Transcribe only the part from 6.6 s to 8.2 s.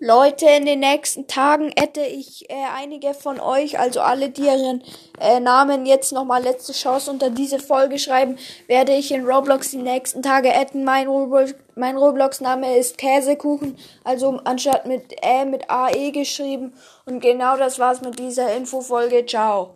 Chance unter diese Folge